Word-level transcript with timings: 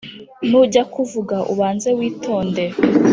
nujya 0.49 0.83
kuvuga, 0.93 1.37
ubanze 1.53 1.89
witonde 1.97 2.63